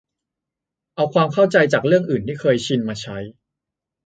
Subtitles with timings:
[0.95, 3.17] เอาความเข้าใจจากเรื่องอื่นที่เคยชินมาใช้